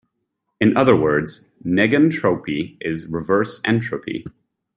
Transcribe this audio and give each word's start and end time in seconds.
In 0.59 0.75
other 0.77 0.95
words, 0.95 1.47
negentropy 1.63 2.75
is 2.81 3.05
reverse 3.05 3.61
entropy. 3.63 4.25